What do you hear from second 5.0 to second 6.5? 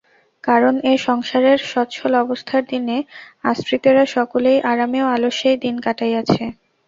ও আলস্যেই দিন কাটাইয়াছে।